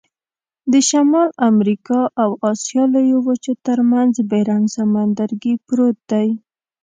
[0.71, 6.29] د شمال امریکا او آسیا لویو وچو ترمنځ بیرنګ سمندرګي پروت دی.